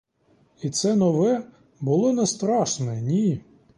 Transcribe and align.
І 0.61 0.69
це 0.69 0.95
нове 0.95 1.43
було 1.81 2.13
не 2.13 2.25
страшне, 2.27 3.01
ні. 3.01 3.41